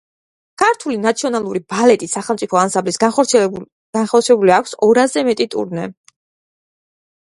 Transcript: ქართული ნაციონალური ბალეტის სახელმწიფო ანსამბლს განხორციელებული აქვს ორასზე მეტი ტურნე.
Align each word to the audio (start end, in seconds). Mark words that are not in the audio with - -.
ქართული 0.61 0.95
ნაციონალური 1.01 1.61
ბალეტის 1.73 2.15
სახელმწიფო 2.17 2.59
ანსამბლს 2.61 2.99
განხორციელებული 3.93 4.55
აქვს 4.57 4.75
ორასზე 4.89 5.25
მეტი 5.29 5.49
ტურნე. 5.57 5.87